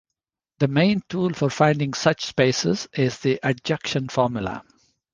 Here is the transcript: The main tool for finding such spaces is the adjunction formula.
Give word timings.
The 0.57 0.67
main 0.67 1.03
tool 1.09 1.31
for 1.35 1.51
finding 1.51 1.93
such 1.93 2.25
spaces 2.25 2.87
is 2.91 3.19
the 3.19 3.39
adjunction 3.43 4.09
formula. 4.09 4.63